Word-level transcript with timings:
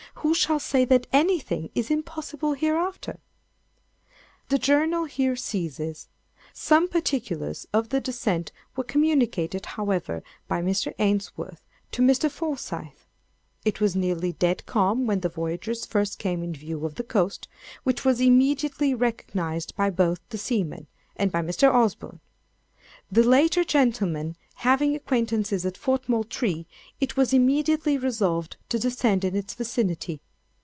Who 0.15 0.35
shall 0.35 0.59
say 0.59 0.85
that 0.85 1.07
anything 1.11 1.71
is 1.73 1.89
impossible 1.89 2.53
hereafter?" 2.53 3.19
The 4.49 4.59
Journal 4.59 5.05
here 5.05 5.35
ceases. 5.35 6.09
Some 6.53 6.87
particulars 6.87 7.65
of 7.73 7.89
the 7.89 7.99
descent 8.01 8.51
were 8.75 8.83
communicated, 8.83 9.65
however, 9.65 10.21
by 10.47 10.61
Mr. 10.61 10.93
Ainsworth 10.99 11.65
to 11.93 12.03
Mr. 12.03 12.29
Forsyth. 12.29 13.07
It 13.65 13.81
was 13.81 13.95
nearly 13.95 14.33
dead 14.33 14.67
calm 14.67 15.07
when 15.07 15.21
the 15.21 15.29
voyagers 15.29 15.87
first 15.87 16.19
came 16.19 16.43
in 16.43 16.53
view 16.53 16.85
of 16.85 16.95
the 16.95 17.03
coast, 17.03 17.47
which 17.83 18.05
was 18.05 18.21
immediately 18.21 18.93
recognized 18.93 19.75
by 19.75 19.89
both 19.89 20.19
the 20.29 20.37
seamen, 20.37 20.85
and 21.15 21.31
by 21.31 21.41
Mr. 21.41 21.73
Osborne. 21.73 22.19
The 23.11 23.23
latter 23.23 23.63
gentleman 23.63 24.37
having 24.55 24.95
acquaintances 24.95 25.65
at 25.65 25.75
Fort 25.75 26.07
Moultrie, 26.07 26.65
it 27.01 27.17
was 27.17 27.33
immediately 27.33 27.97
resolved 27.97 28.55
to 28.69 28.79
descend 28.79 29.25
in 29.25 29.35
its 29.35 29.53
vicinity. 29.53 30.21